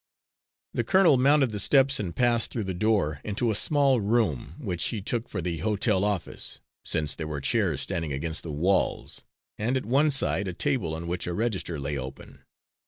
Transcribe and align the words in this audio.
The 0.73 0.83
colonel 0.83 1.15
mounted 1.17 1.51
the 1.51 1.59
steps 1.59 1.99
and 1.99 2.15
passed 2.15 2.49
through 2.49 2.63
the 2.63 2.73
door 2.73 3.21
into 3.23 3.51
a 3.51 3.53
small 3.53 3.99
room, 4.01 4.55
which 4.57 4.85
he 4.85 4.99
took 4.99 5.29
for 5.29 5.43
the 5.43 5.59
hotel 5.59 6.03
office, 6.03 6.59
since 6.83 7.13
there 7.13 7.27
were 7.27 7.39
chairs 7.39 7.81
standing 7.81 8.11
against 8.11 8.41
the 8.41 8.51
walls, 8.51 9.21
and 9.59 9.77
at 9.77 9.85
one 9.85 10.09
side 10.09 10.47
a 10.47 10.53
table 10.53 10.95
on 10.95 11.05
which 11.05 11.27
a 11.27 11.33
register 11.35 11.79
lay 11.79 11.99
open. 11.99 12.39